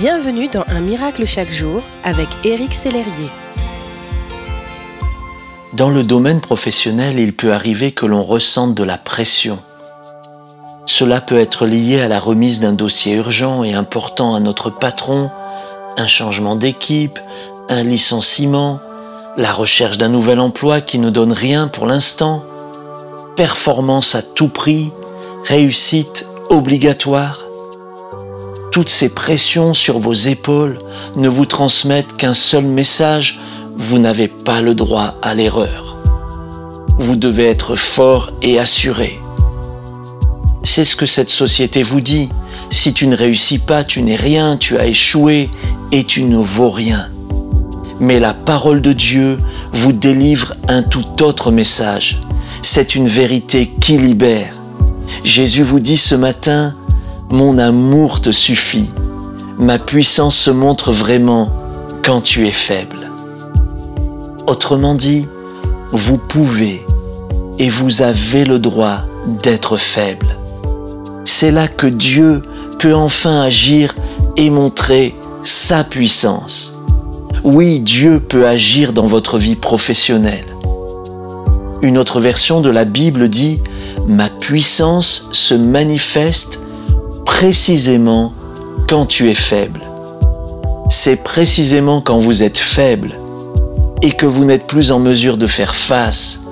[0.00, 3.28] Bienvenue dans Un miracle chaque jour avec Éric Sellerier.
[5.74, 9.58] Dans le domaine professionnel, il peut arriver que l'on ressente de la pression.
[10.86, 15.30] Cela peut être lié à la remise d'un dossier urgent et important à notre patron,
[15.98, 17.18] un changement d'équipe,
[17.68, 18.80] un licenciement,
[19.36, 22.42] la recherche d'un nouvel emploi qui ne donne rien pour l'instant,
[23.36, 24.92] performance à tout prix,
[25.44, 27.49] réussite obligatoire.
[28.70, 30.78] Toutes ces pressions sur vos épaules
[31.16, 33.40] ne vous transmettent qu'un seul message,
[33.76, 35.96] vous n'avez pas le droit à l'erreur.
[36.98, 39.18] Vous devez être fort et assuré.
[40.62, 42.28] C'est ce que cette société vous dit.
[42.70, 45.50] Si tu ne réussis pas, tu n'es rien, tu as échoué
[45.90, 47.08] et tu ne vaux rien.
[47.98, 49.38] Mais la parole de Dieu
[49.72, 52.20] vous délivre un tout autre message.
[52.62, 54.54] C'est une vérité qui libère.
[55.24, 56.74] Jésus vous dit ce matin,
[57.30, 58.90] mon amour te suffit.
[59.56, 61.48] Ma puissance se montre vraiment
[62.04, 63.08] quand tu es faible.
[64.48, 65.28] Autrement dit,
[65.92, 66.84] vous pouvez
[67.58, 69.02] et vous avez le droit
[69.44, 70.26] d'être faible.
[71.24, 72.42] C'est là que Dieu
[72.80, 73.94] peut enfin agir
[74.36, 75.14] et montrer
[75.44, 76.74] sa puissance.
[77.44, 80.46] Oui, Dieu peut agir dans votre vie professionnelle.
[81.80, 83.62] Une autre version de la Bible dit,
[84.08, 86.60] Ma puissance se manifeste
[87.24, 88.32] précisément
[88.88, 89.80] quand tu es faible.
[90.88, 93.14] C'est précisément quand vous êtes faible
[94.02, 96.44] et que vous n'êtes plus en mesure de faire face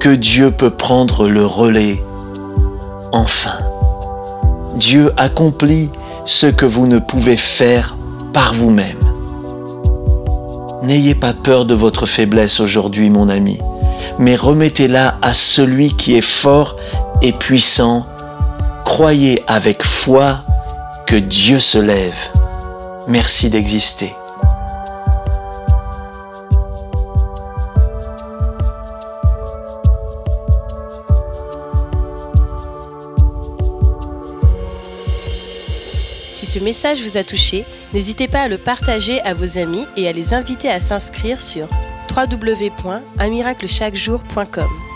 [0.00, 2.02] que Dieu peut prendre le relais.
[3.12, 3.58] Enfin,
[4.76, 5.90] Dieu accomplit
[6.24, 7.96] ce que vous ne pouvez faire
[8.32, 8.98] par vous-même.
[10.82, 13.58] N'ayez pas peur de votre faiblesse aujourd'hui, mon ami,
[14.18, 16.76] mais remettez-la à celui qui est fort
[17.22, 18.06] et puissant
[18.86, 20.42] Croyez avec foi
[21.08, 22.14] que Dieu se lève.
[23.08, 24.14] Merci d'exister.
[36.32, 40.06] Si ce message vous a touché, n'hésitez pas à le partager à vos amis et
[40.08, 41.66] à les inviter à s'inscrire sur
[42.16, 44.95] www.unmiraclechaquejour.com.